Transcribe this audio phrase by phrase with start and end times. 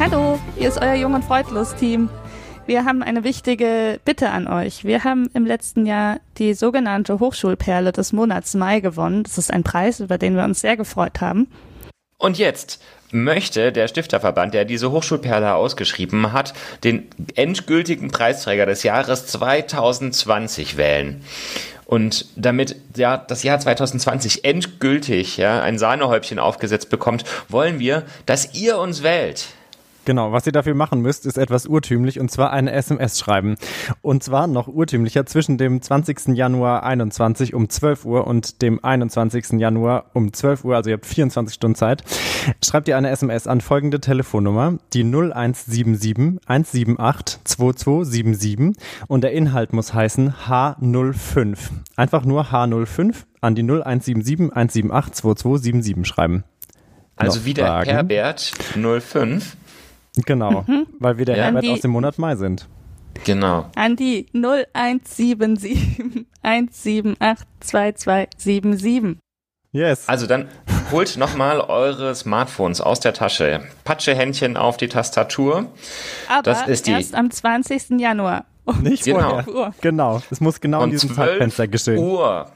[0.00, 2.08] Hallo, hier ist euer Jung und Freudlos Team.
[2.64, 4.82] Wir haben eine wichtige Bitte an euch.
[4.82, 9.24] Wir haben im letzten Jahr die sogenannte Hochschulperle des Monats Mai gewonnen.
[9.24, 11.48] Das ist ein Preis, über den wir uns sehr gefreut haben.
[12.16, 12.80] Und jetzt
[13.10, 21.22] möchte der Stifterverband, der diese Hochschulperle ausgeschrieben hat, den endgültigen Preisträger des Jahres 2020 wählen.
[21.84, 28.54] Und damit ja, das Jahr 2020 endgültig ja, ein Sahnehäubchen aufgesetzt bekommt, wollen wir, dass
[28.54, 29.48] ihr uns wählt.
[30.04, 33.56] Genau, was ihr dafür machen müsst, ist etwas urtümlich und zwar eine SMS schreiben.
[34.00, 36.28] Und zwar noch urtümlicher zwischen dem 20.
[36.28, 39.60] Januar 21 um 12 Uhr und dem 21.
[39.60, 42.02] Januar um 12 Uhr, also ihr habt 24 Stunden Zeit.
[42.64, 49.92] Schreibt ihr eine SMS an folgende Telefonnummer, die 0177 178 2277 und der Inhalt muss
[49.92, 51.58] heißen H05.
[51.96, 56.44] Einfach nur H05 an die 0177 178 2277 schreiben.
[57.16, 59.56] Also wieder Herbert 05.
[60.26, 60.86] Genau, mhm.
[60.98, 61.44] weil wir der ja.
[61.44, 62.68] Herbert aus dem Monat Mai sind.
[63.24, 63.66] Genau.
[63.74, 69.18] An die 0177 178 2277.
[69.72, 70.08] Yes.
[70.08, 70.48] Also dann
[70.90, 73.62] holt nochmal eure Smartphones aus der Tasche.
[73.84, 75.66] Patschehändchen auf die Tastatur.
[76.28, 78.00] Aber das ist die erst am 20.
[78.00, 78.46] Januar.
[78.82, 79.42] Nicht genau.
[79.42, 79.74] vorher.
[79.80, 80.22] Genau.
[80.30, 81.98] Es muss genau in diesem Zeitfenster geschehen.
[81.98, 82.50] Uhr.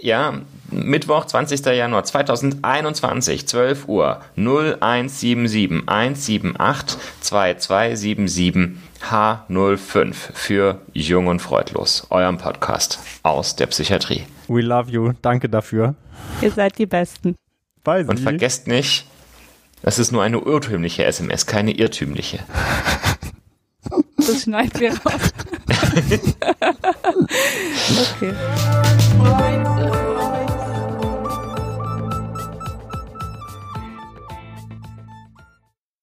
[0.00, 0.40] Ja,
[0.74, 1.64] Mittwoch, 20.
[1.66, 8.76] Januar 2021, 12 Uhr 0177 178 2277
[9.08, 14.24] H05 für Jung und Freudlos, eurem Podcast aus der Psychiatrie.
[14.48, 15.12] We love you.
[15.22, 15.94] Danke dafür.
[16.42, 17.36] Ihr seid die Besten.
[17.84, 19.06] Bye, und vergesst nicht,
[19.82, 22.40] das ist nur eine urtümliche SMS, keine irrtümliche.
[24.16, 25.30] Das schneiden wir raus.
[28.22, 28.34] okay.